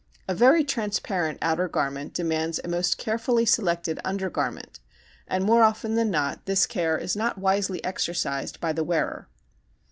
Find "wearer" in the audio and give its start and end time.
8.83-9.29